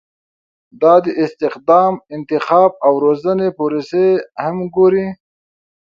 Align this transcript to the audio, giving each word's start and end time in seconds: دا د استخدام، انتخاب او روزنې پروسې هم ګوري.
دا 0.81 0.93
د 1.05 1.07
استخدام، 1.23 1.93
انتخاب 2.15 2.71
او 2.85 2.93
روزنې 3.05 3.49
پروسې 3.57 4.07
هم 4.43 4.57
ګوري. 4.75 5.07